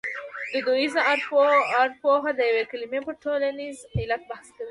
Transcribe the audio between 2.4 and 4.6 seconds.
یوې کلمې پر ټولنیز علت بحث کوي